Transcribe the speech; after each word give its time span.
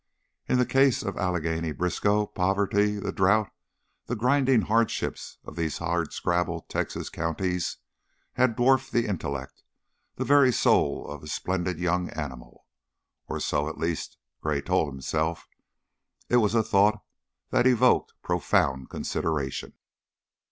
In 0.49 0.57
the 0.57 0.65
case 0.65 1.03
of 1.03 1.15
Allegheny 1.15 1.71
Briskow, 1.73 2.25
poverty, 2.25 2.97
the 2.99 3.11
drought, 3.11 3.51
the 4.07 4.15
grinding 4.15 4.61
hardships 4.61 5.37
of 5.43 5.55
these 5.55 5.77
hard 5.77 6.11
scrabble 6.11 6.61
Texas 6.61 7.07
counties, 7.07 7.77
had 8.33 8.55
dwarfed 8.55 8.91
the 8.91 9.05
intellect, 9.05 9.61
the 10.15 10.25
very 10.25 10.51
soul 10.51 11.07
of 11.07 11.21
a 11.21 11.27
splendid 11.27 11.77
young 11.77 12.09
animal. 12.09 12.65
Or 13.27 13.39
so, 13.39 13.69
at 13.69 13.77
least, 13.77 14.17
Gray 14.41 14.59
told 14.61 14.91
himself. 14.91 15.47
It 16.29 16.37
was 16.37 16.55
a 16.55 16.63
thought 16.63 17.03
that 17.51 17.67
evoked 17.67 18.15
profound 18.23 18.89
consideration. 18.89 19.73